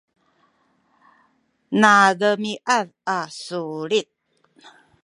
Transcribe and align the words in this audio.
nademiad 1.81 2.87
a 3.17 3.19
sulit 3.43 4.09